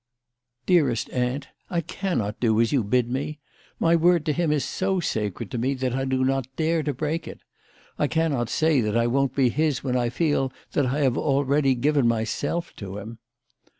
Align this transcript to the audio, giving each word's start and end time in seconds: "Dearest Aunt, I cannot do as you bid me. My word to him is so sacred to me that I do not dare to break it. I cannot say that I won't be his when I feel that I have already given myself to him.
"Dearest 0.65 1.11
Aunt, 1.11 1.49
I 1.69 1.81
cannot 1.81 2.39
do 2.39 2.59
as 2.59 2.71
you 2.71 2.83
bid 2.83 3.07
me. 3.07 3.37
My 3.79 3.95
word 3.95 4.25
to 4.25 4.33
him 4.33 4.51
is 4.51 4.65
so 4.65 4.99
sacred 4.99 5.51
to 5.51 5.59
me 5.59 5.75
that 5.75 5.93
I 5.93 6.05
do 6.05 6.23
not 6.25 6.47
dare 6.55 6.81
to 6.81 6.91
break 6.91 7.27
it. 7.27 7.41
I 7.99 8.07
cannot 8.07 8.49
say 8.49 8.81
that 8.81 8.97
I 8.97 9.05
won't 9.05 9.35
be 9.35 9.49
his 9.49 9.83
when 9.83 9.95
I 9.95 10.09
feel 10.09 10.51
that 10.71 10.87
I 10.87 11.01
have 11.01 11.19
already 11.19 11.75
given 11.75 12.07
myself 12.07 12.75
to 12.77 12.97
him. 12.97 13.19